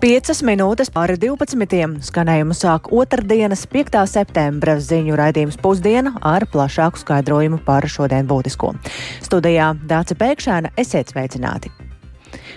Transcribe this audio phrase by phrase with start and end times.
[0.00, 1.98] Piecas minūtes pāri 12.
[2.06, 3.98] skanējumu sāk otrdienas 5.
[4.08, 8.72] septembra ziņu raidījums pusdiena ar plašāku skaidrojumu par šodien būtisko.
[9.20, 11.89] Studijā Dāca Pēkšēna esiet sveicināti!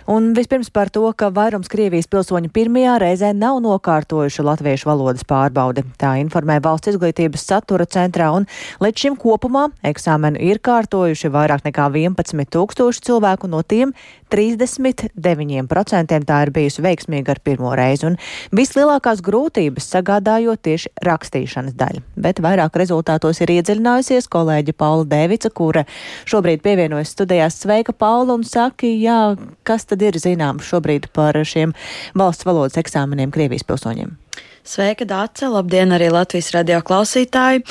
[0.10, 5.86] Un vispirms par to, ka vairums Krievijas pilsoņu pirmajā reizē nav nokārtojuši latviešu valodas pārbaudi.
[6.00, 8.48] Tā informē valsts izglītības satura centrā, un
[8.84, 13.94] līdz šim kopumā eksāmenu ir kārtojuši vairāk nekā 11 tūkstoši cilvēku, no tiem
[14.34, 18.18] 39% tā ir bijusi veiksmīga ar pirmo reizi, un
[18.56, 22.02] vislielākās grūtības sagādājot tieši rakstīšanas daļu.
[22.18, 25.86] Bet vairāk rezultātos ir iedziļinājusies kolēģi Paula Devica, kura
[26.30, 27.60] šobrīd pievienojas studijās.
[27.62, 29.36] Sveika, Paula, un saki, jā,
[29.68, 31.76] kas tad ir zināms šobrīd par šiem
[32.18, 34.23] valsts valodas eksāmeniem Krievijas pilsoņiem?
[34.64, 35.44] Sveika, Dāce!
[35.52, 37.66] Labdien, arī Latvijas radio klausītāji!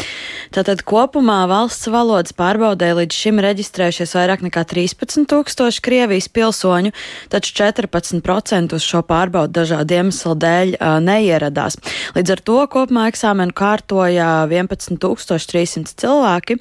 [0.53, 6.93] Tātad kopumā valsts valodas pārbaudē līdz šim reģistrējušies vairāk nekā 13 tūkstoši Krievijas pilsoņu,
[7.33, 11.79] taču 14% uz šo pārbaudu dažādu iemeslu dēļ uh, neieradās.
[12.13, 16.59] Līdz ar to kopumā eksāmenu kārtoja 11 300 cilvēki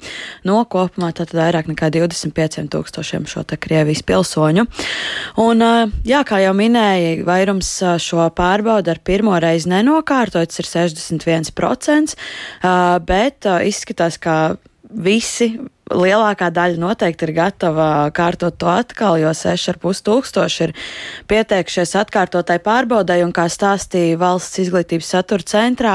[0.48, 4.64] no kopumā tātad vairāk nekā 25 tūkstošiem šo te Krievijas pilsoņu.
[5.44, 10.68] Un, uh, jā, kā jau minēja, vairums šo pārbaudu ar pirmo reizi nenokārt sakārtots ir
[10.68, 12.16] 61%,
[13.08, 14.56] bet izskatās, ka
[14.92, 15.54] visi
[15.96, 20.74] lielākā daļa noteikti ir gatava kārtot to atkal, jo 6,5 tūkstoši ir
[21.30, 25.94] pieteikušies atkārtotai pārbaudai, un kā stāstīja valsts izglītības satura centrā,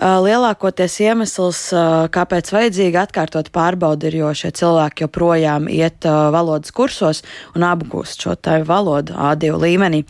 [0.00, 1.62] lielākoties iemesls,
[2.14, 8.36] kāpēc vajadzīgi atkārtot pārbaudi, ir, jo šie cilvēki joprojām iet valodas kursos un apgūst šo
[8.38, 10.04] tā valodu A2 līmenī,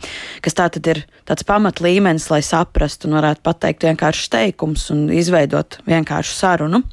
[0.45, 5.07] kas tā tad ir tāds pamat līmenis, lai saprastu un varētu pateikt vienkārši teikums un
[5.13, 6.85] izveidot vienkāršu sarunu.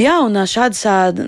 [0.00, 0.78] Jā, un šādas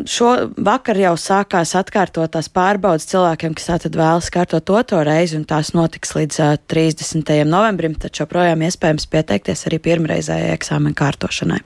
[0.09, 0.31] šo
[0.65, 6.15] vakar jau sākās atkārtotās pārbaudas cilvēkiem, kas tātad vēlas kārtot otro reizi, un tās notiks
[6.17, 6.39] līdz
[6.73, 7.35] 30.
[7.49, 11.61] novembrim, taču joprojām iespējams pieteikties arī pirmreizējai eksāmena kārtošanai.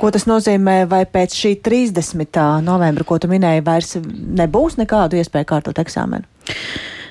[0.00, 2.40] Ko tas nozīmē, vai pēc šī 30.
[2.64, 3.98] novembra, ko tu minēji, vairs
[4.40, 6.24] nebūs nekādu iespēju kārtot eksāmenu?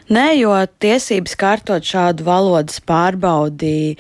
[0.06, 3.96] Nē, jo tiesības kārtot šādu valodas pārbaudi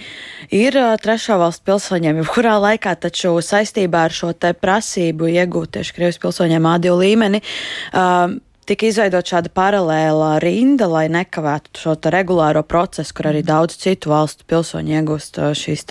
[0.54, 6.22] ir trešo valstu pilsoņiem, jebkurā laikā, taču saistībā ar šo te prasību iegūt tieši Krievijas
[6.22, 7.42] pilsoņiem A2 līmeni.
[7.90, 14.10] Um, tika izveidot šāda paralēlā rinda, lai nekavētu šo regulāro procesu, kur arī daudz citu
[14.10, 15.86] valstu pilsoņi iegūst uh, šīs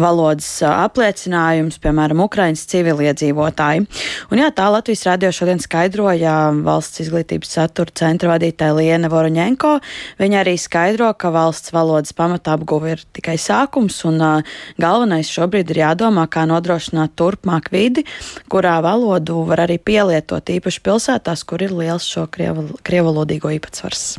[0.00, 3.86] valodas uh, apliecinājumus, piemēram, Ukraiņas civiliedzīvotāji.
[4.32, 6.34] Un jā, tā Latvijas radio šodien skaidroja
[6.66, 9.78] valsts izglītības satura centra vadītāja Liena Voroņenko.
[10.20, 15.72] Viņa arī skaidro, ka valsts valodas pamata apguve ir tikai sākums, un uh, galvenais šobrīd
[15.72, 18.04] ir jādomā, kā nodrošināt turpmāk vidi,
[18.52, 24.16] kurā valodu var arī pielietot īpaši pilsētās, kur ir liela liels šo krievalodīgo īpatsvars.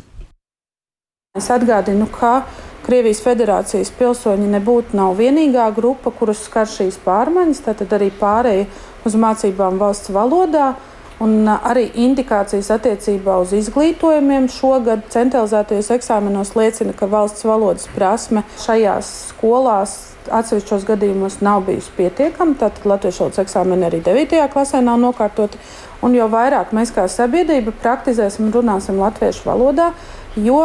[1.38, 2.42] Es atgādinu, ka
[2.88, 8.64] Krievijas federācijas pilsoņi nebūtu nav vienīgā grupa, kuras skar šīs pārmaiņas, tātad arī pārēja
[9.04, 10.70] uz mācībām valsts valodā.
[11.18, 19.10] Un arī indikācijas attiecībā uz izglītojumiem šogad centralizētajos eksāmenos liecina, ka valsts valodas prasme šajās
[19.32, 19.96] skolās
[20.30, 22.54] atsevišķos gadījumos nav bijusi pietiekama.
[22.60, 24.46] Tātad latviešu valodas eksāmeni arī 9.
[24.52, 25.58] klasē nav nokārtoti.
[26.06, 29.90] Un jo vairāk mēs kā sabiedrība praktizēsim un runāsim latviešu valodā,
[30.38, 30.60] jo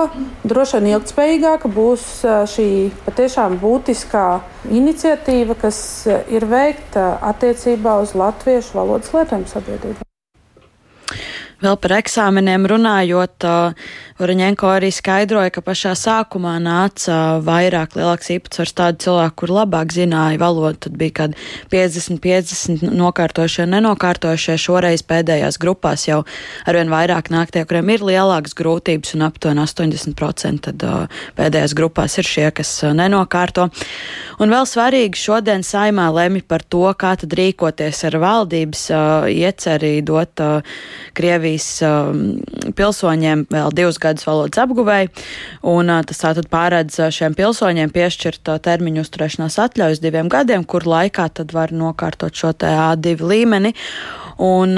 [0.46, 2.08] droši vien ilgspējīgāka būs
[2.54, 2.70] šī
[3.08, 4.28] patiešām būtiskā
[4.70, 5.84] iniciatīva, kas
[6.30, 10.13] ir veikta attiecībā uz latviešu valodas lietojumu sabiedrībā.
[11.64, 13.46] Vēl par eksāmeniem runājot,
[14.24, 20.40] Varaņenko arī skaidroja, ka pašā sākumā nāca vairāk lielāks īpatsvars tādu cilvēku, kur labāk zināja
[20.42, 20.80] valodu.
[20.88, 21.38] Tad bija kādi
[21.74, 24.56] 50-50 nokārtojušie, nenokārtojušie.
[24.64, 26.24] Šoreiz pēdējās grupās jau
[26.66, 30.88] arvien vairāk nāk tie, kuriem ir lielākas grūtības, un aptuveni 80% tad
[31.38, 33.68] pēdējās grupās ir šie, kas nenokārto.
[34.42, 38.88] Un vēl svarīgi šodien saimā lemj par to, kā tad rīkoties ar valdības
[39.36, 40.42] ieceri dot
[41.14, 42.20] Krieviju Krievijas um,
[42.78, 45.10] pilsoņiem vēl divus gadus valodas apguvēja,
[45.74, 51.56] un tas tātad pārēdz šiem pilsoņiem piešķirt termiņu uzturēšanās atļaujas diviem gadiem, kur laikā tad
[51.56, 53.74] var nokārtot šo te A2 līmeni.
[54.42, 54.74] Un,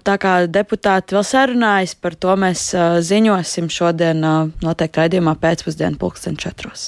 [0.00, 2.70] tā kā deputāti vēl sarunājas par to, mēs
[3.04, 4.22] ziņosim šodien
[4.64, 6.86] noteikti raidījumā pēcpusdienu pulksten četros.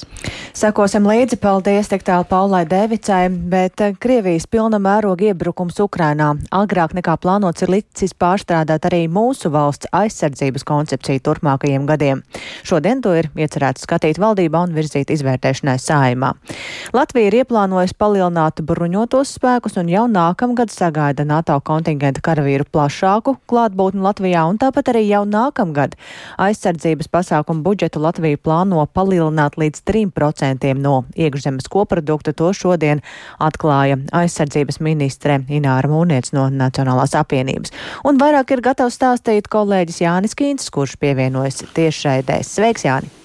[0.57, 7.19] Sekosim līdzi, paldies tik tālu Paulai Devicai, bet Krievijas pilna mēroga iebrukums Ukrainā agrāk nekā
[7.21, 12.25] plānots ir licis pārstrādāt arī mūsu valsts aizsardzības koncepciju turpmākajiem gadiem.
[12.65, 16.33] Šodien to ir iecerēts skatīt valdībā un virzīt izvērtēšanai saimā.
[16.97, 23.37] Latvija ir ieplānojusi palielināt bruņotos spēkus un jau nākamgad sagaida NATO kontingentu kontingenta karavīru plašāku
[23.49, 25.95] klātbūtni Latvijā, un tāpat arī jau nākamgad
[26.37, 32.33] aizsardzības pasākumu budžetu Latvija plāno palielināt līdz 3% no iekšzemes koprodukta.
[32.33, 33.01] To šodien
[33.39, 37.73] atklāja aizsardzības ministre Ināra Mūniec no Nacionālās apvienības.
[38.05, 42.55] Un vairāk ir gatavs stāstīt kolēģis Jānis Kīns, kurš pievienojas tiešraidēs.
[42.57, 43.16] Sveiks, Jāni!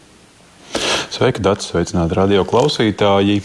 [1.12, 1.66] Sveiki, Dārts!
[1.68, 3.42] Sveicināti radio klausītāji!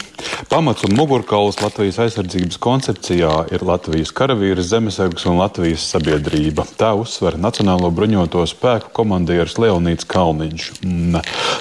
[0.47, 6.63] Pamats un mugurkauls Latvijas aizsardzības koncepcijā ir Latvijas karavīrs, zemesargs un Latvijas sabiedrība.
[6.79, 10.69] Tā uzsver Nacionālo bruņoto spēku komandieris Leonīts Kalniņš.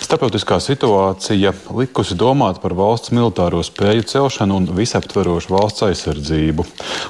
[0.06, 6.68] Starptautiskā situācija likusi domāt par valsts militāro spēju celšanu un visaptverošu valsts aizsardzību.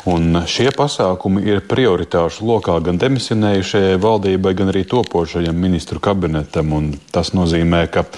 [0.09, 6.73] Un šie pasākumi ir prioritāšu lokā gan demisionējušajai valdībai, gan arī topošajam ministru kabinetam.
[6.73, 8.09] Un tas nozīmē, ka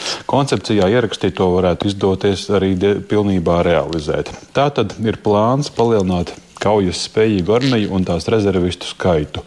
[0.68, 2.76] koncepcijā ierakstīto varētu izdoties arī
[3.08, 4.28] pilnībā realizēt.
[4.52, 9.40] Tā tad ir plāns palielināt kaujas spējīgu armiju un tās rezervistu skaitu.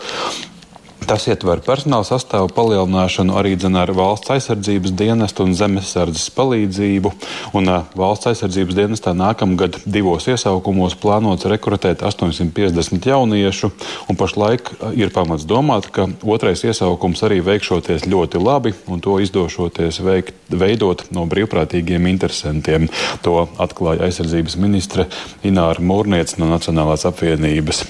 [1.02, 7.12] Tas ietver personāla sastāvu palielināšanu arī ar valsts aizsardzības dienestu un zemesardzes palīdzību.
[7.58, 13.72] Un, uh, valsts aizsardzības dienestā nākamgad divos iesaukumos plānots rekrutēt 850 jauniešu,
[14.08, 20.00] un pašlaik ir pamats domāt, ka otrais iesaukums arī veikšoties ļoti labi, un to izdošoties
[20.06, 22.88] veikt, veidot no brīvprātīgiem interesantiem.
[23.26, 25.10] To atklāja aizsardzības ministre
[25.44, 27.84] Ināra Mūrniec no Nacionālās apvienības.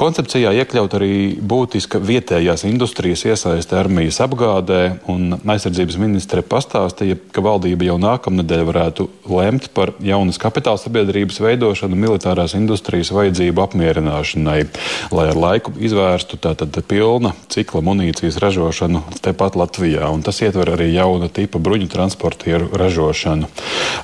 [0.00, 1.14] Koncepcijā iekļaut arī
[1.44, 8.62] būtiska vietējā ķīmiskās industrijas iesaiste armijas apgādē, un aizsardzības ministre pastāstīja, ka valdība jau nākamnedēļ
[8.68, 14.66] varētu lemt par jaunas kapitāla sabiedrības veidošanu militārās industrijas vajadzību apmierināšanai,
[15.10, 20.92] lai ar laiku izvērstu tātad pilna cikla munīcijas ražošanu tepat Latvijā, un tas ietver arī
[20.94, 23.50] jauna tipa bruņu transportieru ražošanu.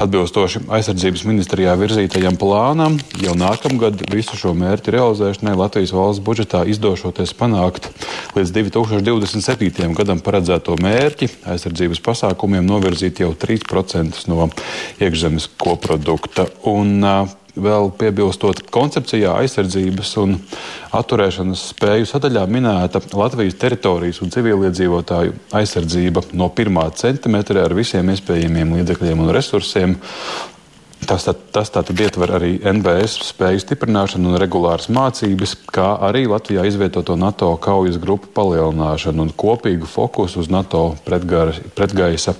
[0.01, 7.37] Atbilstoši aizsardzības ministrijā virzītajam plānam, jau nākamgad visu šo mērķu realizēšanai Latvijas valsts budžetā izdošoties
[7.37, 7.91] panākt
[8.41, 9.93] līdz 2027.
[9.97, 14.49] gadam paredzēto mērķi aizsardzības pasākumiem novirzīt jau 3% no
[15.01, 16.49] iekšzemes koprodukta.
[16.71, 17.05] Un,
[17.61, 20.37] Vēl piebilstot, koncepcijā aizsardzības un
[20.95, 28.77] atturēšanas spēju sadaļā minēta Latvijas teritorijas un civiliedzīvotāju aizsardzība no pirmā centimetra ar visiem iespējamiem
[28.79, 29.97] līdzekļiem un resursiem,
[31.09, 36.67] Tas, tā, tas tātad ietver arī NBS spēju stiprināšanu un regulāras mācības, kā arī Latvijā
[36.69, 42.37] izvietoto NATO kaujas grupu palielināšanu un kopīgu fokusu uz NATO pretgaisa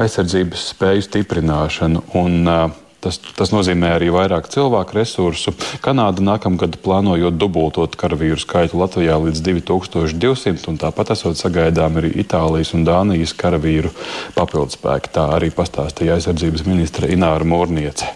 [0.00, 2.04] aizsardzības spēju stiprināšanu.
[2.18, 5.54] Un, uh, Tas, tas nozīmē arī vairāk cilvēku resursu.
[5.80, 12.74] Kanāda nākamgad plānojot dubultot karavīru skaitu Latvijā līdz 2200, un tāpat esot sagaidām arī Itālijas
[12.76, 13.94] un Dānijas karavīru
[14.36, 15.14] papildspēki.
[15.16, 18.12] Tā arī pastāstīja aizsardzības ministre Ināra Mūrniece.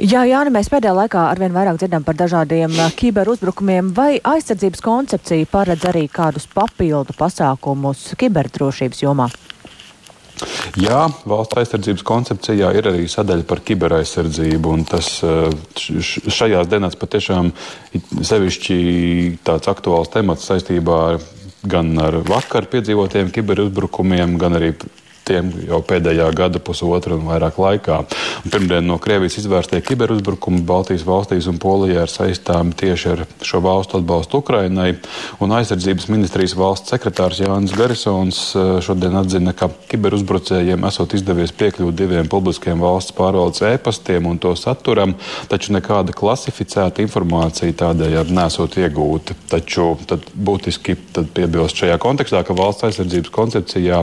[0.00, 5.84] Jā, Jāni, mēs pēdējā laikā arvien vairāk dzirdam par dažādiem kiberuzbrukumiem, vai aizsardzības koncepcija paredz
[5.90, 9.28] arī kādus papildu pasākumus kiberdrošības jomā?
[10.80, 14.74] Jā, valsts aizsardzības koncepcijā ir arī sadaļa par kiberaizsardzību.
[14.90, 15.52] Tas eh,
[16.32, 17.52] šajās dienās patiešām
[18.24, 18.80] sevišķi
[19.46, 21.22] tāds aktuāls temats saistībā ar
[21.62, 24.72] gan ar vakar piedzīvotiem kiberuzbrukumiem, gan arī
[25.32, 27.98] tiem jau pēdējā gada pusotra un vairāk laikā.
[28.44, 33.62] Un pirmdien no Krievijas izvērstie kiberuzbrukumi Baltijas valstīs un Polijā ir saistāmi tieši ar šo
[33.64, 34.90] valstu atbalstu Ukrainai.
[35.42, 41.98] Un aizsardzības ministrijas valsts sekretārs Jānis Garisons eh, šodien atzina, ka kiberuzbrucējiem esot izdevies piekļūt
[41.98, 45.16] diviem publiskiem valsts pārvaldes ēpastiem un to saturam,
[45.50, 49.36] taču nekāda klasificēta informācija tādējādi nesot iegūta.
[49.52, 54.02] Taču tad būtiski tad piebilst šajā kontekstā, ka valsts aizsardzības koncepcijā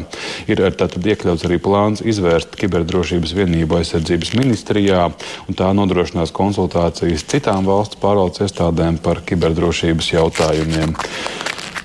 [0.50, 5.10] ir tātad iekļauts arī plāns izvērst kiberdrošības vienību aizsardzības ministrijā,
[5.50, 10.96] un tā nodrošinās konsultācijas citām valsts pārvaldes iestādēm par kiberdrošības jautājumiem.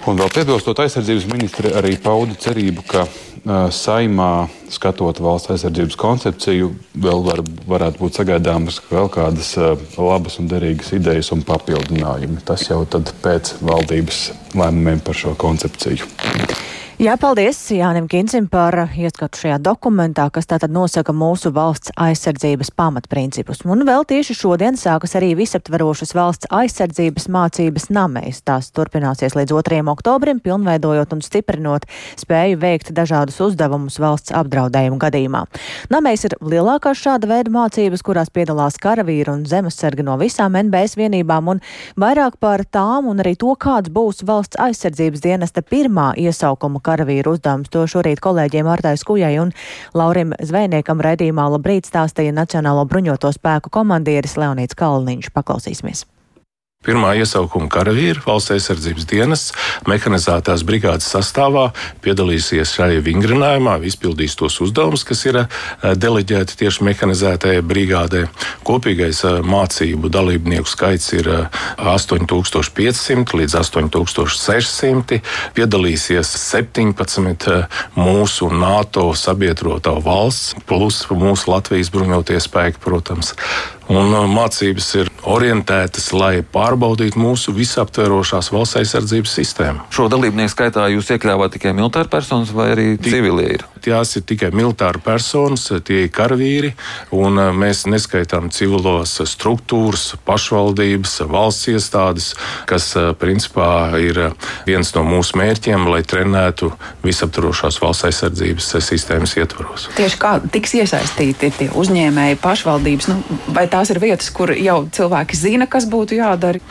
[0.04, 6.68] Un vēl piebilstot, aizsardzības ministri arī pauda cerību, ka uh, saimā, skatot valsts aizsardzības koncepciju,
[7.06, 12.44] vēl var, varētu būt sagaidāmas vēl kādas uh, labas un derīgas idejas un papildinājumi.
[12.44, 12.82] Tas jau
[13.24, 14.22] pēc valdības
[14.52, 16.12] lēmumiem par šo koncepciju.
[17.04, 23.58] Jā, paldies Jānim Kinsim par ieskatu šajā dokumentā, kas tātad nosaka mūsu valsts aizsardzības pamatprincipus.
[23.68, 28.38] Un vēl tieši šodien sākas arī visaptverošas valsts aizsardzības mācības namēs.
[28.48, 29.80] Tās turpināsies līdz 2.
[29.92, 31.84] oktobrim, pilnveidojot un stiprinot
[32.22, 35.44] spēju veikt dažādus uzdevumus valsts apdraudējumu gadījumā.
[35.92, 41.52] Namēs ir lielākās šāda veida mācības, kurās piedalās karavīri un zemesargi no visām NBS vienībām,
[41.52, 41.60] un
[42.00, 47.72] vairāk par tām un arī to, kāds būs valsts aizsardzības dienesta pirmā iesaukuma karavīru uzdevums.
[47.74, 49.52] To šorīt kolēģiem Artai Skujai un
[49.98, 55.34] Laurim Zvejniekam raidījumā labrīt stāstīja Nacionālo bruņoto spēku komandieris Leonīts Kalniņš.
[55.34, 56.06] Paklausīsimies!
[56.84, 59.44] Pirmā iesaukuma karavīri valsts aizsardzības dienas
[59.88, 61.70] mehanizētās brigādes sastāvā
[62.04, 65.40] piedalīsies šajā vingrinājumā, izpildīs tos uzdevumus, kas ir
[65.82, 68.26] deleģēti tieši mehanizētajai brigādē.
[68.68, 71.30] Kopīgais mācību dalībnieku skaits ir
[71.78, 75.20] 8500 līdz 8600.
[75.56, 77.56] Piedalīsies 17
[77.96, 83.34] mūsu NATO sabiedroto valsts, plus mūsu Latvijas bruņotie spēki, protams.
[83.92, 89.84] Un mācības ir orientētas, lai pārbaudītu mūsu visaptverošās valsts aizsardzības sistēmu.
[89.92, 93.66] Šo dalībnieku skaitā jūs iekļāvāt tikai militāru personas vai arī civilie ir?
[93.84, 96.70] Tās ir tikai militāru personas, tie ir karavīri,
[97.12, 102.30] un mēs neskaitām civilos struktūras, pašvaldības, valsts iestādes,
[102.70, 104.20] kas principā ir
[104.64, 106.70] viens no mūsu mērķiem, lai trenētu
[107.04, 109.90] visaptverošās valsts aizsardzības sistēmas ietvaros.
[109.98, 115.36] Tieši kā tiks iesaistīti tie uzņēmēji, pašvaldības, nu, vai tās ir vietas, kur jau cilvēki
[115.36, 116.62] zina, kas būtu jādara?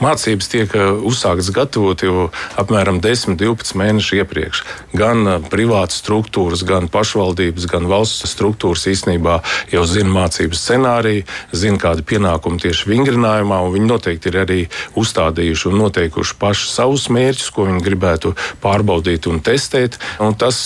[0.00, 0.72] Mācības tiek
[1.04, 2.28] uzsāktas gatavot jau
[2.60, 4.62] apmēram 10, 12 mēnešu iepriekš.
[4.96, 9.40] Gan privātas struktūras, gan pašvaldības, gan valsts struktūras īstenībā
[9.72, 14.60] jau zina mācību scenāriju, zina, kādi pienākumi tieši vingrinājumā, un viņi noteikti ir arī
[14.98, 19.98] uzstādījuši un noteikuši paši savus mērķus, ko viņi gribētu pārbaudīt un testēt.
[20.22, 20.64] Un tas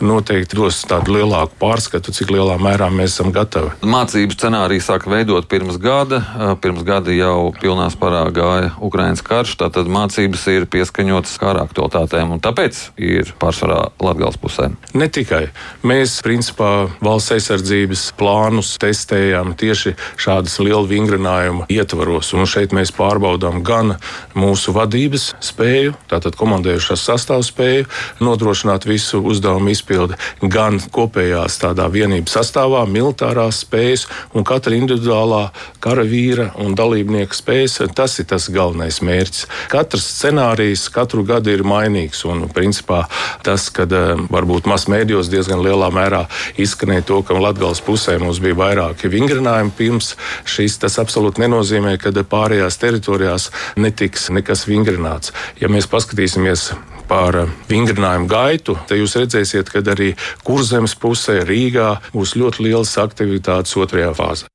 [0.00, 3.72] noteikti dos tādu lielāku pārskatu, cik lielā mērā mēs esam gatavi.
[3.86, 6.22] Mācību scenāriju sāka veidot pirms gada.
[6.60, 12.42] Pirms gada jau pilnā spārā gāja Ukraiņas karš, tātad mācības ir pieskaņotas kara aktualitātēm, un
[12.42, 14.70] tāpēc ir pārsvarā Latvijas pusē.
[14.94, 15.48] Ne tikai.
[15.86, 23.62] Mēs, principā, valsts aizsardzības plānus testējam tieši šādas liela vingrinājuma ietvaros, un šeit mēs pārbaudām
[23.66, 23.96] gan
[24.38, 27.88] mūsu vadības spēju, tātad komandējušās sastāvu spēju,
[28.24, 35.50] nodrošināt visu uzdevumu izpildi, gan kopējās tādā vienības sastāvā, militārās spējas un katra individuālā
[35.84, 37.80] karavīra un dalībnieka spējas.
[37.96, 39.46] Tas ir tas galvenais mērķis.
[39.72, 43.04] Katrs scenārijs katru gadu ir mainīgs, un principā
[43.46, 43.92] tas, kad
[44.30, 46.24] varbūt masmēdījos diezgan lielā mērā
[46.60, 50.14] izskanēja to, ka Latvijas pusē mums bija vairāki vingrinājumi pirms
[50.48, 55.34] šīs, tas absolūti nenozīmē, ka pārējās teritorijās netiks nekas vingrināts.
[55.60, 56.70] Ja mēs paskatīsimies
[57.10, 57.36] par
[57.70, 60.12] vingrinājumu gaitu, tad jūs redzēsiet, ka arī
[60.46, 64.50] kurzemes pusē Rīgā būs ļoti lielas aktivitātes otrajā fāzē.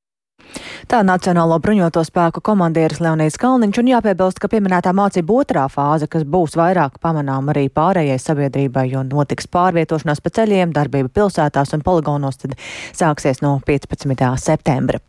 [0.86, 6.28] Tā Nacionālo bruņoto spēku komandieris Leonīds Kalniņš un jāpiebilst, ka pieminētā mācība otrā fāze, kas
[6.30, 12.38] būs vairāk pamanām arī pārējai sabiedrībai, jo notiks pārvietošanās pa ceļiem, darbība pilsētās un poligonos,
[12.44, 12.54] tad
[12.94, 14.30] sāksies no 15.
[14.46, 15.02] septembra.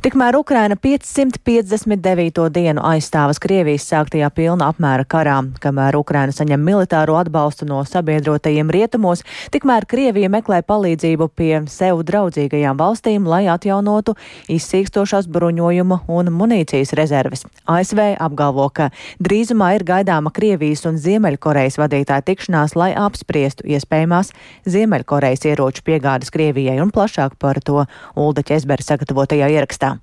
[0.00, 2.46] Tikmēr Ukraina 559.
[2.54, 5.34] dienu aizstāvas Krievijas sāktajā pilna apmēra karā.
[5.60, 9.20] Kamēr Ukraina saņem militāro atbalstu no sabiedrotajiem rietumos,
[9.52, 14.14] tikmēr Krievija meklē palīdzību pie sev draudzīgajām valstīm, lai atjaunotu
[14.48, 17.44] izsīkstošās bruņojuma un munīcijas rezerves.
[17.68, 18.88] ASV apgalvo, ka
[19.20, 24.32] drīzumā ir gaidāma Krievijas un Ziemeļkorejas vadītāja tikšanās, lai apspriestu iespējamās
[24.64, 27.84] Ziemeļkorejas ieroču piegādes Krievijai un plašāk par to
[28.16, 30.00] Ulda Česbera sagatavotajā ierakstā.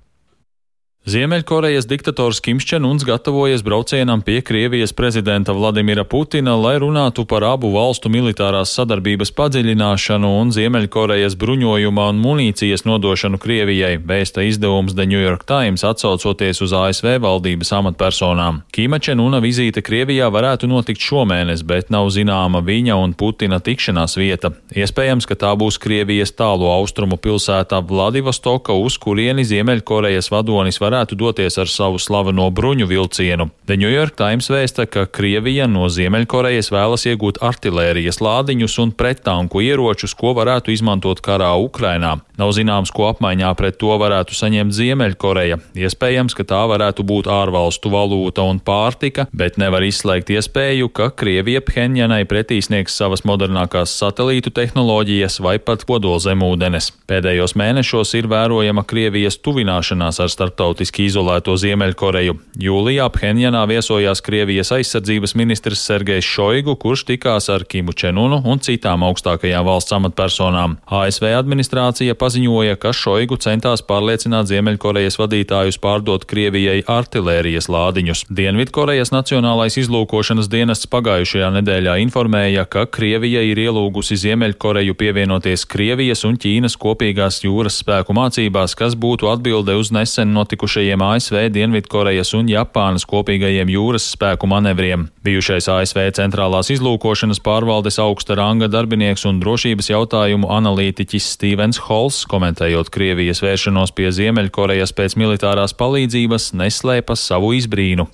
[1.08, 7.70] Ziemeļkorejas diktators Kims Čenuns gatavojas braucienam pie Krievijas prezidenta Vladimira Putina, lai runātu par abu
[7.72, 15.22] valstu militārās sadarbības padziļināšanu un Ziemeļkorejas bruņojuma un munīcijas nodošanu Krievijai, vēsta izdevums The New
[15.22, 18.60] York Times atsaucoties uz ASV valdības amatpersonām.
[18.76, 24.52] Kima Čenuna vizīte Krievijā varētu notikt šomēnes, bet nav zināma viņa un Putina tikšanās vieta.
[24.76, 31.14] Iespējams, ka tā būs Krievijas tālu austrumu pilsētā Vladivostoka, uz kurieni Ziemeļkorejas vadonis varētu varētu
[31.14, 33.50] doties ar savu slaveno bruņu vilcienu.
[33.66, 39.62] The New York Times vēsta, ka Krievija no Ziemeļkorejas vēlas iegūt artilērijas lādiņus un prettanku
[39.62, 42.18] ieročus, ko varētu izmantot karā Ukrainā.
[42.38, 45.60] Nav zināms, ko apmaiņā pret to varētu saņemt Ziemeļkoreja.
[45.78, 51.62] Iespējams, ka tā varētu būt ārvalstu valūta un pārtika, bet nevar izslēgt iespēju, ka Krievija
[51.62, 56.90] Phenjanai pretī sniegs savas modernākās satelītu tehnoloģijas vai pat kodolzemūdenes.
[57.06, 62.36] Pēdējos mēnešos ir vērojama Krievijas tuvināšanās ar starptautisku politiski izolēto Ziemeļkoreju.
[62.62, 69.02] Jūlijā Phenjanā viesojās Krievijas aizsardzības ministrs Sergejs Šoigu, kurš tikās ar Kimu Čenunu un citām
[69.02, 70.76] augstākajām valsts amatpersonām.
[70.86, 78.28] ASV administrācija paziņoja, ka Šoigu centās pārliecināt Ziemeļkorejas vadītājus pārdot Krievijai artilērijas lādiņus.
[78.30, 86.38] Dienvidkorejas Nacionālais izlūkošanas dienests pagājušajā nedēļā informēja, ka Krievija ir ielūgusi Ziemeļkoreju pievienoties Krievijas un
[86.38, 92.48] Ķīnas kopīgās jūras spēku mācībās, kas būtu atbilde uz nesen notikušajām notikušajiem ASV, Dienvidkorejas un
[92.52, 95.06] Japānas kopīgajiem jūras spēku manevriem.
[95.24, 102.90] Bijušais ASV centrālās izlūkošanas pārvaldes augsta ranga darbinieks un drošības jautājumu analītiķis Stevens Hols, komentējot
[102.92, 108.10] Krievijas vēršanos pie Ziemeļkorejas pēc militārās palīdzības, neslēpa savu izbrīnu.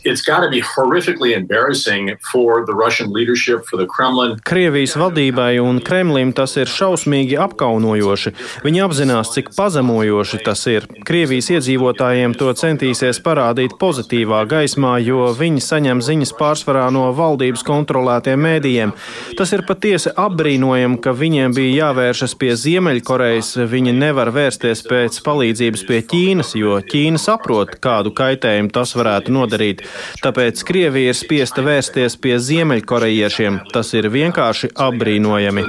[4.46, 8.34] Krievijas valdībai un Kremlim tas ir šausmīgi apkaunojoši.
[8.62, 10.86] Viņi apzinās, cik pazemojoši tas ir.
[11.06, 18.42] Krievijas iedzīvotājiem to centīsies parādīt pozitīvā gaismā, jo viņi saņem ziņas pārsvarā no valdības kontrolētiem
[18.44, 18.92] mēdījiem.
[19.38, 23.54] Tas ir patiesi apbrīnojami, ka viņiem bija jāvēršas pie Ziemeļkorejas.
[23.70, 29.84] Viņi nevar vērsties pēc palīdzības pie Ķīnas, jo Ķīna saprot, kādu kaitējumu tas varētu nodarīt.
[30.24, 33.62] Tāpēc Krievija ir spiesta vērsties pie Ziemeļkorejiešiem.
[33.72, 35.64] Tas ir vienkārši apbrīnojami.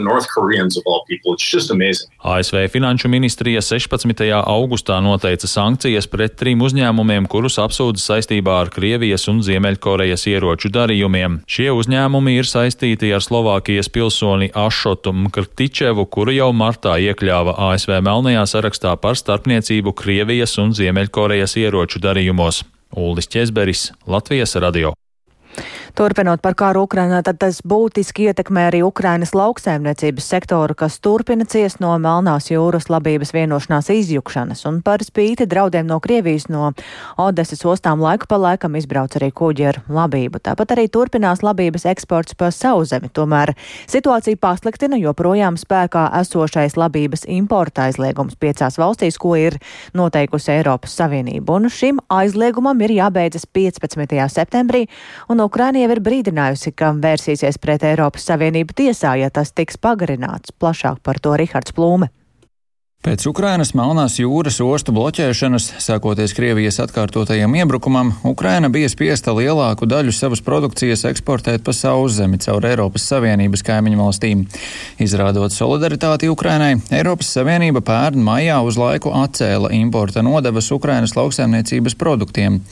[2.36, 4.28] ASV Finanšu ministrija 16.
[4.42, 11.40] augustā noteica sankcijas pret trim uzņēmumiem, kurus apsūdz saistībā ar Krievijas un Ziemeļkorejas ieroču darījumiem.
[11.48, 18.44] Šie uzņēmumi ir saistīti ar Slovākijas pilsoni Ašotu Mkrtičevu, kuru jau martā iekļāva ASV melnajā
[18.56, 22.66] sarakstā par starpniecību Krievijas un Ziemeļkorejas ieroču darījumos.
[22.96, 24.96] Uldis Česberis, Latvijas radio.
[25.96, 31.80] Turpinot par kāru Ukrainā, tad tas būtiski ietekmē arī Ukrainas lauksēmniecības sektoru, kas turpina ciest
[31.80, 36.74] no Melnās jūras labības vienošanās izjukšanas, un par spīti draudiem no Krievijas no
[37.16, 40.42] Odesas ostām laiku pa laikam izbrauc arī kuģi ar labību.
[40.44, 43.54] Tāpat arī turpinās labības eksports pa sauzemi, tomēr
[43.88, 49.62] situācija pasliktina joprojām spēkā esošais labības importa aizliegums piecās valstīs, ko ir
[49.96, 54.20] noteikusi Eiropas Savienība, un šim aizliegumam ir jābeidzas 15.
[54.36, 54.90] septembrī,
[55.32, 60.54] un Ukraina jau ir brīdinājusi, ka vērsīsies pret Eiropas Savienību tiesā, ja tas tiks pagarināts.
[60.60, 62.10] Plašāk par to Rihards Plūme.
[63.06, 70.10] Pēc Ukrainas Melnās jūras ostu bloķēšanas, sākoties Krievijas atkārtotajam iebrukumam, Ukraina bija spiesta lielāku daļu
[70.10, 74.42] savas produkcijas eksportēt pa sauszemi caur Eiropas Savienības kaimiņu valstīm.
[75.06, 82.64] Izrādot solidaritāti Ukrainai, Eiropas Savienība pērn maijā uz laiku atcēla importa nodevas Ukrainas lauksaimniecības produktiem.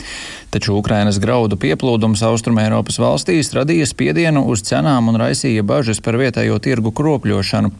[0.53, 6.17] Taču Ukrainas graudu pieplūdums Austrum Eiropas valstīs radīja spiedienu uz cenām un raisīja bažas par
[6.21, 7.71] vietējo tirgu kropļošanu.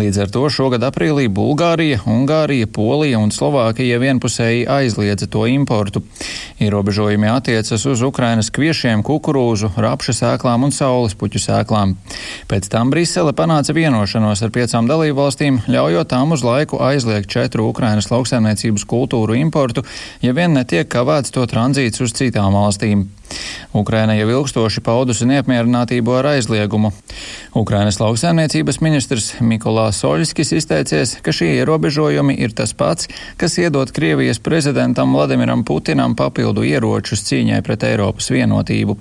[0.00, 6.02] Līdz ar to šogad aprīlī Bulgārija, Ungārija, Polija un Slovākija vienpusēji aizliedza to importu.
[6.58, 11.94] Ierobežojumi attiecas uz Ukrainas kviešiem, kukurūzu, rapša sēklām un saules puķu sēklām.
[12.50, 18.10] Pēc tam Brisele panāca vienošanos ar piecām dalībvalstīm, ļaujot tām uz laiku aizliegt četru Ukrainas
[18.10, 19.86] lauksaimniecības kultūru importu,
[20.22, 23.06] ja vien netiek kavēts to tranzīts uz citām valstīm.
[23.74, 26.92] Ukraina jau ilgstoši paudusi neapmierinātību ar aizliegumu.
[27.56, 34.38] Ukrainas lauksaimniecības ministrs Mikolās Soļskis izteicies, ka šie ierobežojumi ir tas pats, kas iedot Krievijas
[34.38, 38.94] prezidentam Vladimiram Putinam papildu ieročus cīņai pret Eiropas vienotību.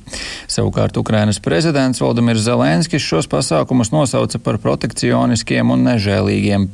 [0.50, 6.66] Savukārt Ukrainas prezidents Valdimirs Zelenskis šos pasākumus nosauca par protekcioniskiem un nežēlīgiem.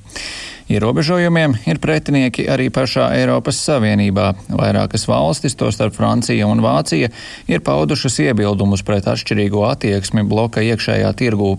[0.72, 4.30] Ierobežojumiem ir pretinieki arī pašā Eiropas Savienībā.
[4.48, 7.10] Vairākas valstis, tostarp Francija un Vācija,
[7.52, 11.58] ir paudušas iebildumus pret atšķirīgo attieksmi bloka iekšējā tirgū.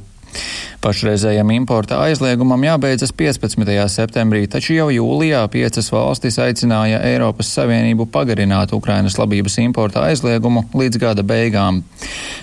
[0.83, 3.68] Pašreizējam importa aizliegumam jābeidzas 15.
[3.87, 10.99] septembrī, taču jau jūlijā piecas valstis aicināja Eiropas Savienību pagarināt Ukrainas labības importa aizliegumu līdz
[10.99, 11.85] gada beigām.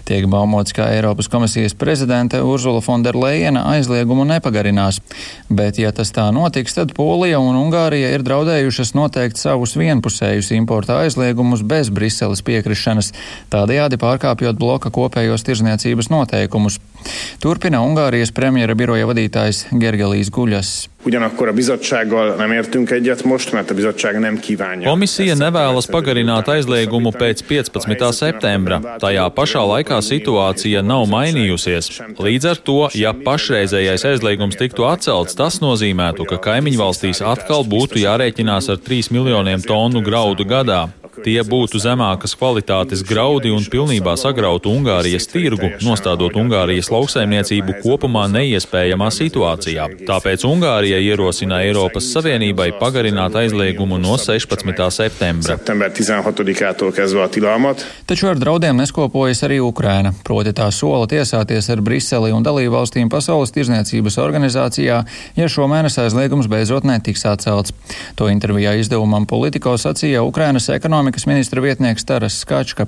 [0.07, 5.01] Tiek baumots, ka Eiropas komisijas prezidente Urzula Fonderleina aizliegumu nepagarinās,
[5.51, 11.01] bet ja tas tā notiks, tad Polija un Ungārija ir draudējušas noteikt savus vienpusējus importa
[11.03, 13.11] aizliegumus bez Briseles piekrišanas,
[13.51, 16.79] tādējādi pārkāpjot bloka kopējos tirzniecības noteikumus.
[17.39, 20.89] Turpina Ungārijas premjera biroja vadītājs Gergelīs Guļas.
[21.07, 24.89] Ugyanakkor a bizottsággal nem értünk egyet most, mert a bizottság nem kívánja.
[24.89, 28.11] Komisija nevēlas pagarināt aizliegumu pēc 15.
[28.11, 28.81] septembra.
[28.99, 31.87] Tajā pašā laikā situācija nav mainījusies.
[32.19, 38.03] Līdz ar to, ja pašreizējais aizliegums tiktu atcelts, tas nozīmētu, ka kaimiņu valstīs atkal būtu
[38.03, 40.89] jārēķinās ar 3 miljoniem tonu graudu gadā.
[41.23, 49.09] Tie būtu zemākas kvalitātes graudi un pilnībā sagrautu Ungārijas tirgu, nostādot Ungārijas lauksaimniecību kopumā neiespējamā
[49.13, 49.87] situācijā.
[50.07, 54.89] Tāpēc Ungārija ierosina Eiropas Savienībai pagarināt aizliegumu no 16.
[54.95, 55.57] septembra.
[58.09, 63.53] Taču ar draudiem neskopojas arī Ukraina, proti tā sola tiesāties ar Briseli un dalībvalstīm Pasaules
[63.55, 65.03] tirzniecības organizācijā,
[65.35, 67.75] ja šomēnes aizliegums beidzot netiks atcelts.
[68.15, 72.85] To intervijā izdevumam Politiko sacīja Ukrainas ekonomikas ekonomikas ministra vietnieks Taras Skačka.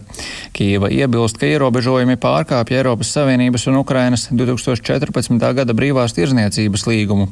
[0.53, 5.41] Kīva iebilst, ka ierobežojumi pārkāpja Eiropas Savienības un Ukrainas 2014.
[5.57, 7.31] gada brīvās tirzniecības līgumu.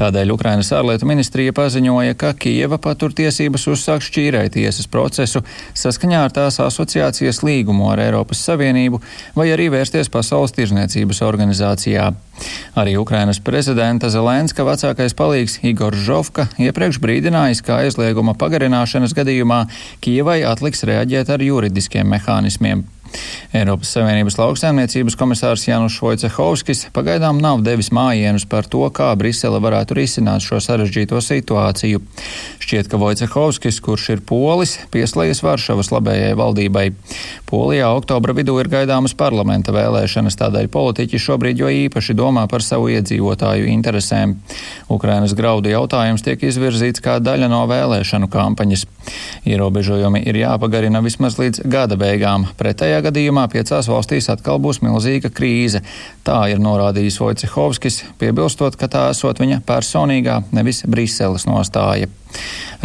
[0.00, 6.32] Tādēļ Ukrainas ārlietu ministrija paziņoja, ka Kieva patur tiesības uzsākt šķīrēt tiesas procesu saskaņā ar
[6.32, 9.02] tās asociācijas līgumu ar Eiropas Savienību
[9.36, 12.14] vai arī vērsties Pasaules tirzniecības organizācijā.
[12.80, 19.66] Arī Ukrainas prezidenta Zelenska vecākais palīgs Igor Žovka iepriekš brīdinājis, ka aizlieguma pagarināšanas gadījumā
[20.20, 22.82] Kievai atliks reaģēt ar juridiskiem mehānismiem.
[23.50, 29.96] Eiropas Savienības lauksaimniecības komisārs Janus Vojcehovskis pagaidām nav devis mājienus par to, kā Brisele varētu
[29.98, 31.98] risināt šo sarežģīto situāciju.
[32.62, 36.84] Šķiet, ka Vojcehovskis, kurš ir polis, pieslēdzies Varšavas labējai valdībai.
[37.50, 42.92] Polijā oktobra vidū ir gaidāmas parlamenta vēlēšanas, tādēļ politiķi šobrīd jo īpaši domā par savu
[42.94, 44.36] iedzīvotāju interesēm.
[44.94, 48.86] Ukrainas graudu jautājums tiek izvirzīts kā daļa no vēlēšanu kampaņas.
[49.50, 52.46] Ierobežojumi ir jāpagarina vismaz līdz gada beigām.
[52.60, 55.82] Pretējā gadījumā piecās valstīs atkal būs milzīga krīze.
[56.26, 62.10] Tā ir norādījis Vojcehovskis, piebilstot, ka tā esot viņa personīgā, nevis Briseles nostāja.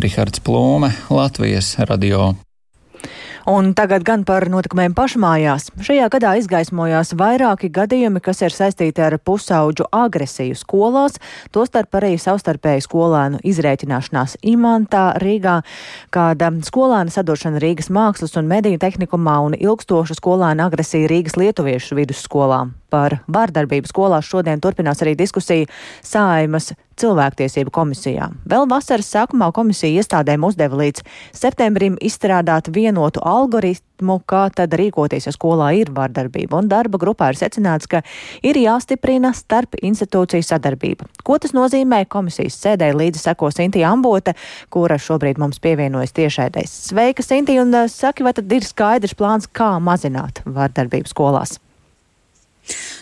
[0.02, 2.34] Rihards Plūme, Latvijas radio.
[3.46, 5.68] Un tagad gan par notikumiem pašmājās.
[5.86, 11.20] Šajā gadā izgaismojās vairāki gadījumi, kas ir saistīti ar pusauģu agresiju skolās,
[11.54, 15.60] tostarp arī savstarpēju skolēnu izrēķināšanās Imantā, Rīgā,
[16.10, 22.64] kāda skolēna sadošana Rīgas mākslas un mediju tehnikumā un ilgstoša skolēna agresija Rīgas lietuviešu vidusskolā
[22.90, 25.70] par vārdarbību skolās šodien turpinās arī diskusija
[26.02, 28.30] Sāimas cilvēktiesību komisijā.
[28.50, 31.04] Vēl vasaras sākumā komisija iestādēm uzdeva līdz
[31.36, 36.60] septembrim izstrādāt vienotu algoritmu, kā tad rīkoties, ja skolā ir vārdarbība.
[36.60, 38.04] Un darba grupā ir secināts, ka
[38.46, 41.10] ir jāstiprina starp institūciju sadarbība.
[41.26, 42.06] Ko tas nozīmē?
[42.12, 44.36] Komisijas sēdē līdzi seko Sintija Ambote,
[44.74, 46.80] kura šobrīd mums pievienojas tiešēdēs.
[46.92, 51.60] Sveika, Sintija, un saki, vai tad ir skaidrs plāns, kā mazināt vārdarbību skolās?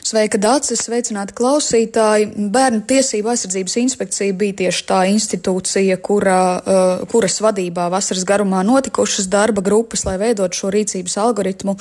[0.04, 0.82] Sveika, Dārcis!
[0.84, 2.26] Sveicināti klausītāji!
[2.52, 9.30] Bērnu tiesību aizsardzības inspekcija bija tieši tā institūcija, kurā, uh, kuras vadībā vasaras garumā notikušas
[9.32, 11.78] darba grupas, lai veidot šo rīcības algoritmu.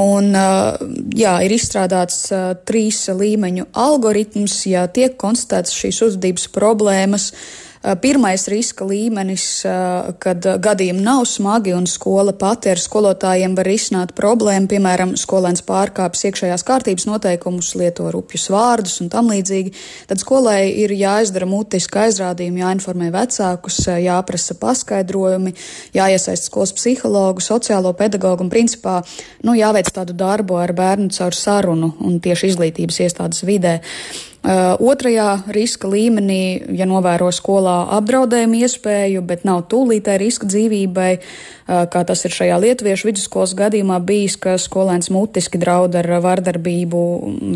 [0.00, 0.80] Un, uh,
[1.12, 7.34] jā, ir izstrādāts uh, trīs līmeņu algoritms, ja tiek konstatētas šīs uzvedības problēmas.
[7.34, 13.64] Uh, pirmais riska līmenis, eh, kad gadījumi nav smagi un skola pati ar skolotājiem var
[13.64, 19.72] risināt problēmu, piemēram, skolēns pārkāpjas iekšējās kārtības noteikumus, lieto rupjus vārdus un tam līdzīgi,
[20.08, 25.54] tad skolai ir jāizdara mutiski aizrādījumi, jāinformē vecākus, eh, jāprasa paskaidrojumi,
[25.94, 29.02] jāiesaist skolas psihologu, sociālo pedagogu un principā
[29.42, 33.80] nu, jāveic tādu darbu ar bērnu caur sarunu un tieši izglītības iestādes vidē.
[33.80, 41.84] Uh, otrajā riska līmenī, ja novēro skolā apdraudējumu iespēju, bet nav tūlītē riska dzīvībai, uh,
[41.92, 47.02] kā tas ir šajā lietuviešu vidusskolas gadījumā bijis, ka skolēns mutiski draud ar vardarbību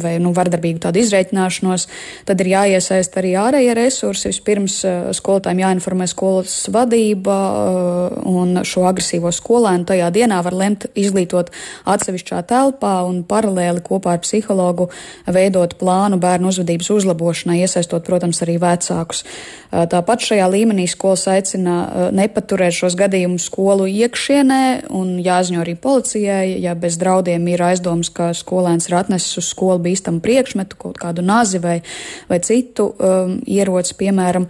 [0.03, 1.89] vai nu, vardarbīgu tādu izreikināšanos,
[2.29, 4.29] tad ir jāiesaist arī ārējie resursi.
[4.35, 7.39] Vispirms uh, skolotājiem jāinformē skolas vadība
[8.29, 11.49] un šo agresīvo skolēnu tajā dienā var lemt izglītot
[11.89, 14.91] atsevišķā telpā un paralēli kopā ar psihologu
[15.33, 19.25] veidot plānu bērnu uzvedību uzvedības uzlabošanai, iesaistot, protams, arī vecākus.
[19.71, 26.75] Tāpat šajā līmenī skolas aicina nepaturēt šos gadījumus skolu iekšienē un jāziņo arī policijai, ja
[26.75, 31.59] bez draudiem ir aizdoms, ka skolēns ir atnesis uz skolu bīstamu priekšmetu, kaut kādu nazi
[31.59, 31.83] vai,
[32.29, 34.49] vai citu um, ieroci, piemēram.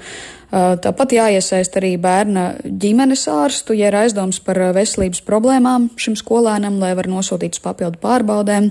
[0.55, 6.93] Tāpat jāiesaist arī bērna ģimenes ārstu, ja ir aizdoms par veselības problēmām šim skolēnam, lai
[6.95, 8.71] var nosūtīt uz papildu pārbaudēm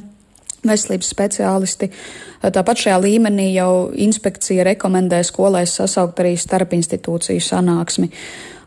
[0.68, 1.90] veselības speciālisti.
[2.44, 8.10] Tāpat šajā līmenī jau inspekcija rekomendē skolai sasaukt arī starpinstitūciju sanāksmi.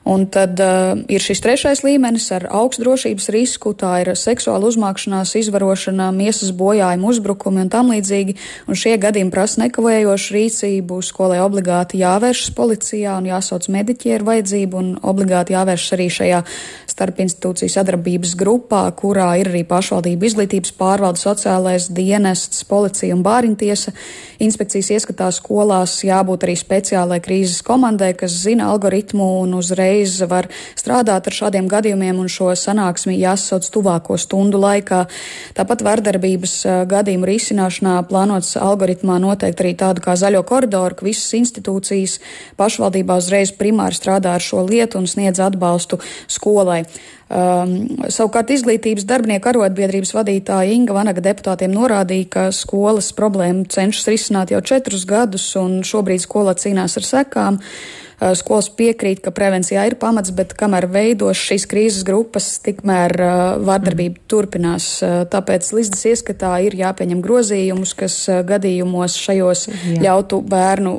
[0.06, 5.32] Un tad uh, ir šis trešais līmenis ar augstu drošības risku, tā ir seksuāla uzmākšanās,
[5.40, 8.36] izvarošana, miesas bojājuma, uzbrukumi un tam līdzīgi.
[8.70, 14.78] Un šie gadījumi prasa nekavējošu rīcību, skolai obligāti jāvēršas policijā un jāsauc mediķi ar vajadzību,
[14.78, 16.38] un obligāti jāvēršas arī šajā
[16.96, 23.90] starpinstitūciju sadarbības grupā, kurā ir arī pašvaldība izglītības pārvalde, sociālais dienests, policija un bāriņtiesa.
[24.46, 29.95] Inspekcijas ieskatā skolās jābūt arī speciālai krīzes komandai, kas zina algoritmu un uzreiz
[30.28, 35.04] var strādāt ar šādiem gadījumiem un šo sanāksmi jāsauc tuvāko stundu laikā.
[35.56, 36.54] Tāpat vardarbības
[36.90, 42.20] gadījumu risināšanā plānots algoritmā noteikti arī tādu kā zaļo koridoru, ka visas institūcijas
[42.60, 46.84] pašvaldībā uzreiz primāri strādā ar šo lietu un sniedz atbalstu skolai.
[47.26, 54.52] Um, savukārt izglītības darbinieku arotbiedrības vadītāja Inga Vanaga deputātiem norādīja, ka skolas problēmu cenšas risināt
[54.54, 57.58] jau četrus gadus, un šobrīd skola cīnās ar sekām.
[58.38, 63.12] Skolas piekrīt, ka prevencijā ir pamats, bet kamēr veidos šīs krīzes grupas, tikmēr
[63.66, 64.26] vārdarbība mm.
[64.30, 64.88] turpinās.
[65.32, 69.98] Tāpēc Līsdas ieskatā ir jāpieņem grozījumus, kas gadījumos šajos Jā.
[70.06, 70.94] ļautu bērnu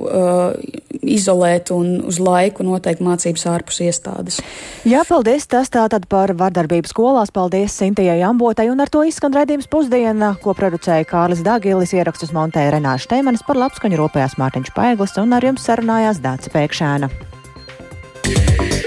[1.08, 4.40] izolēt un uz laiku noteikt mācības ārpus iestādes.
[4.88, 5.48] Jā, paldies.
[5.48, 7.32] Tas tātad par vardarbību skolās.
[7.34, 8.68] Paldies Sintijai Ambotai.
[8.72, 13.60] Un ar to izskan redzījums pusdiena, ko producēja Kārlis Dagilis, ierakstus montēja Renāša Teimanis par
[13.62, 17.07] labskaņu rūpējās Mārtiņš Paiglis un ar jums sarunājās Dāca Pēkšēna.
[18.28, 18.87] yeah.